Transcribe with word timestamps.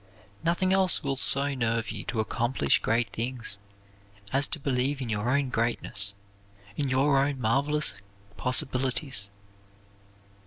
Nothing 0.43 0.73
else 0.73 1.03
will 1.03 1.15
so 1.15 1.53
nerve 1.53 1.91
you 1.91 2.03
to 2.05 2.19
accomplish 2.19 2.79
great 2.79 3.11
things 3.11 3.59
as 4.33 4.47
to 4.47 4.59
believe 4.59 4.99
in 4.99 5.09
your 5.09 5.29
own 5.29 5.49
greatness, 5.49 6.15
in 6.75 6.89
your 6.89 7.19
own 7.23 7.39
marvelous 7.39 7.93
possibilities. 8.35 9.29